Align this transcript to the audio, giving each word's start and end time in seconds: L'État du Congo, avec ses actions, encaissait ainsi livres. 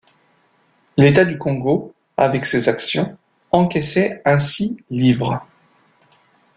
L'État 0.97 1.25
du 1.25 1.37
Congo, 1.37 1.93
avec 2.17 2.47
ses 2.47 2.67
actions, 2.69 3.15
encaissait 3.51 4.19
ainsi 4.25 4.83
livres. 4.89 5.45